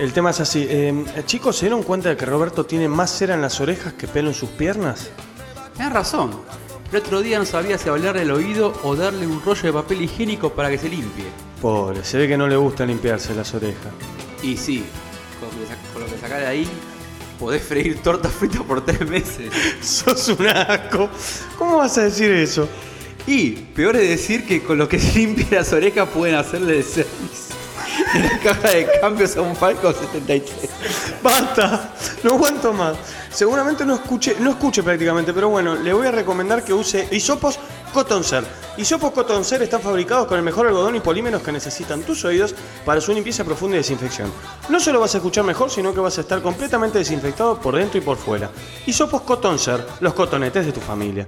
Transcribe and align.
El 0.00 0.14
tema 0.14 0.30
es 0.30 0.40
así. 0.40 0.66
eh, 0.66 1.04
chicos, 1.26 1.56
¿se 1.56 1.66
dieron 1.66 1.82
cuenta 1.82 2.08
de 2.08 2.16
que 2.16 2.24
Roberto 2.24 2.64
tiene 2.64 2.88
más 2.88 3.10
cera 3.10 3.34
en 3.34 3.42
las 3.42 3.60
orejas 3.60 3.92
que 3.92 4.08
pelo 4.08 4.30
en 4.30 4.34
sus 4.34 4.48
piernas? 4.48 5.10
Tienes 5.74 5.92
razón. 5.92 6.30
El 6.90 7.00
otro 7.00 7.20
día 7.20 7.38
no 7.38 7.44
sabía 7.44 7.76
si 7.76 7.90
hablarle 7.90 8.22
al 8.22 8.30
oído 8.30 8.72
o 8.82 8.96
darle 8.96 9.26
un 9.26 9.42
rollo 9.42 9.60
de 9.60 9.72
papel 9.74 10.00
higiénico 10.00 10.54
para 10.54 10.70
que 10.70 10.78
se 10.78 10.88
limpie. 10.88 11.26
Pobre, 11.60 12.02
se 12.02 12.16
ve 12.16 12.26
que 12.26 12.38
no 12.38 12.48
le 12.48 12.56
gusta 12.56 12.86
limpiarse 12.86 13.34
las 13.34 13.52
orejas. 13.52 13.92
Y 14.42 14.56
sí, 14.56 14.86
con 15.38 16.00
lo 16.00 16.06
que, 16.06 16.18
sacás 16.18 16.40
de 16.40 16.46
ahí, 16.46 16.66
podés 17.38 17.62
freír 17.62 18.00
torta 18.02 18.30
frita 18.30 18.62
por 18.64 18.82
tres 18.82 19.06
meses. 19.06 19.52
Sos 19.82 20.28
un 20.28 20.46
asco. 20.46 21.10
¿Cómo 21.58 21.76
vas 21.76 21.98
a 21.98 22.04
decir 22.04 22.30
eso? 22.30 22.66
Y 23.26 23.50
peor 23.50 23.96
es 23.96 24.08
decir 24.08 24.46
que 24.46 24.62
con 24.62 24.78
lo 24.78 24.88
que 24.88 24.98
se 24.98 25.18
limpia 25.18 25.58
las 25.58 25.74
orejas 25.74 26.08
pueden 26.08 26.36
hacerle 26.36 26.82
servicio. 26.82 27.59
En 28.14 28.22
la 28.22 28.38
caja 28.38 28.70
de 28.70 28.88
cambios 29.00 29.36
a 29.36 29.42
un 29.42 29.54
Falcon 29.54 29.94
73. 29.94 30.70
Basta, 31.22 31.94
no 32.22 32.32
aguanto 32.32 32.72
más. 32.72 32.96
Seguramente 33.30 33.84
no 33.86 33.94
escuche, 33.94 34.36
no 34.40 34.50
escuche 34.50 34.82
prácticamente, 34.82 35.32
pero 35.32 35.48
bueno, 35.48 35.76
le 35.76 35.92
voy 35.92 36.06
a 36.06 36.10
recomendar 36.10 36.64
que 36.64 36.72
use 36.72 37.08
hisopos 37.10 37.58
Cotton 37.92 38.24
Ser. 38.24 38.44
Hisopos 38.76 39.12
Cotton 39.12 39.44
Ser 39.44 39.62
están 39.62 39.80
fabricados 39.80 40.26
con 40.26 40.38
el 40.38 40.44
mejor 40.44 40.66
algodón 40.66 40.96
y 40.96 41.00
polímeros 41.00 41.42
que 41.42 41.52
necesitan 41.52 42.02
tus 42.02 42.24
oídos 42.24 42.54
para 42.84 43.00
su 43.00 43.12
limpieza 43.12 43.44
profunda 43.44 43.76
y 43.76 43.78
desinfección. 43.78 44.32
No 44.68 44.80
solo 44.80 45.00
vas 45.00 45.14
a 45.14 45.18
escuchar 45.18 45.44
mejor, 45.44 45.70
sino 45.70 45.94
que 45.94 46.00
vas 46.00 46.18
a 46.18 46.22
estar 46.22 46.42
completamente 46.42 46.98
desinfectado 46.98 47.60
por 47.60 47.76
dentro 47.76 47.98
y 47.98 48.00
por 48.00 48.16
fuera. 48.16 48.50
Hisopos 48.86 49.22
Cotton 49.22 49.58
Ser, 49.58 49.86
los 50.00 50.14
cotonetes 50.14 50.66
de 50.66 50.72
tu 50.72 50.80
familia. 50.80 51.26